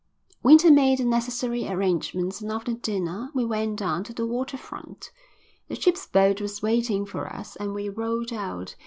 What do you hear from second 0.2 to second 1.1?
Winter made the